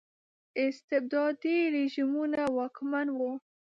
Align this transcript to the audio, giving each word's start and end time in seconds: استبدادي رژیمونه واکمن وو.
استبدادي 0.67 1.57
رژیمونه 1.75 2.41
واکمن 2.57 3.07
وو. 3.17 3.31